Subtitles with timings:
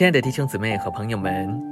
[0.00, 1.62] 亲爱的弟兄姊妹和朋友们，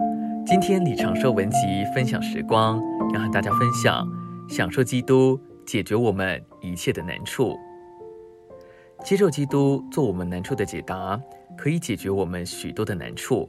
[0.45, 1.57] 今天李长寿文集
[1.95, 2.79] 分享时光，
[3.15, 4.07] 要和大家分享
[4.51, 7.57] 享受基督解决我们一切的难处。
[9.03, 11.19] 接受基督做我们难处的解答，
[11.57, 13.49] 可以解决我们许多的难处。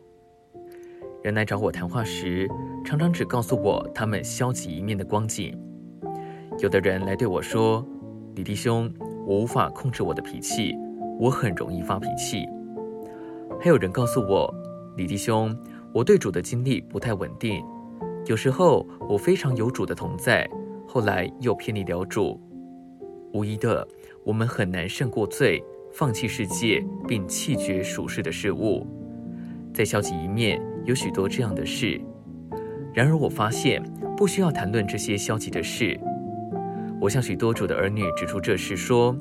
[1.23, 2.47] 人来找我谈话时，
[2.85, 5.59] 常常只告诉我他们消极一面的光景。
[6.59, 7.85] 有的人来对我说
[8.33, 8.89] ：“李弟兄，
[9.27, 10.73] 我无法控制我的脾气，
[11.19, 12.47] 我很容易发脾气。”
[13.59, 14.49] 还有人告诉我
[14.97, 15.55] ：“李弟兄，
[15.93, 17.63] 我对主的经历不太稳定，
[18.25, 20.49] 有时候我非常有主的同在，
[20.87, 22.39] 后来又偏离了主。”
[23.31, 23.87] 无疑的，
[24.23, 28.85] 我们很难胜过罪，放弃世界，并弃绝属世的事物。
[29.73, 32.01] 在消极一面，有许多这样的事。
[32.91, 33.83] 然而，我发现
[34.17, 35.97] 不需要谈论这些消极的事。
[36.99, 39.15] 我向许多主的儿女指出这事，说：“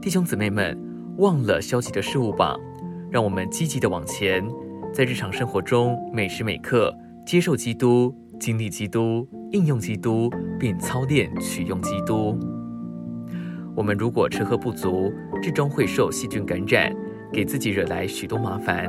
[0.00, 0.76] 弟兄姊妹们，
[1.18, 2.56] 忘了消极的事物吧，
[3.10, 4.42] 让我们积极的往前，
[4.92, 6.92] 在日常生活中每时每刻
[7.24, 12.36] 接受基督、经历基督、应用基督，并操练取用基督。
[13.76, 16.92] 我们如果吃喝不足，至终会受细菌感染，
[17.32, 18.88] 给自己惹来许多麻烦。”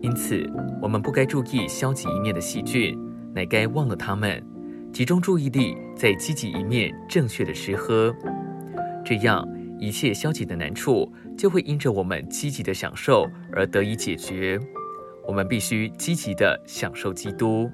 [0.00, 2.98] 因此，我们不该注意消极一面的细菌，
[3.34, 4.42] 乃该忘了它们，
[4.92, 8.12] 集中注意力在积极一面正确的吃喝。
[9.04, 9.46] 这样，
[9.78, 14.58] 一切消极的难处就会因着我们积极的享受而得以解决。
[15.26, 17.70] 我们必须积极的享受基督。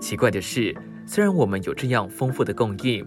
[0.00, 0.74] 奇怪的是，
[1.06, 3.06] 虽然我们有这样丰富的供应，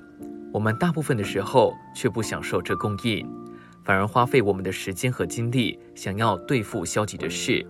[0.52, 3.28] 我们大部分的时候却不享受这供应，
[3.84, 7.66] 反而花费我们的时间和精力，想要对付消极的事。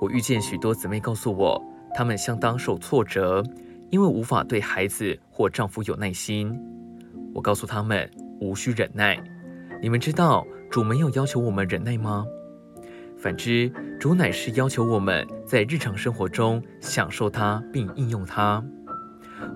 [0.00, 1.60] 我遇见许多姊妹告诉我，
[1.94, 3.42] 她们相当受挫折，
[3.90, 6.56] 因为无法对孩子或丈夫有耐心。
[7.34, 8.08] 我告诉她们，
[8.40, 9.18] 无需忍耐。
[9.80, 12.24] 你们知道主没有要求我们忍耐吗？
[13.24, 18.62] 反之，主乃是要求我们在日常生活中享受它并应用它。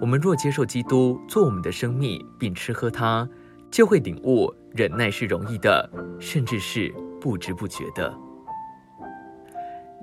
[0.00, 3.28] 我们若接受基督做我们的生命并吃喝它，
[3.70, 5.86] 就会领悟忍耐是容易的，
[6.18, 6.90] 甚至是
[7.20, 8.10] 不知不觉的。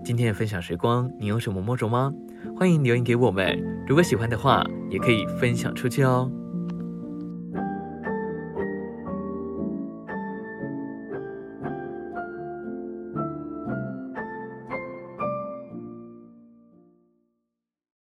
[0.03, 2.13] 今天的分享时光，你有什么摸着吗？
[2.55, 3.59] 欢迎留言给我们。
[3.87, 6.31] 如果喜欢的话，也可以分享出去哦。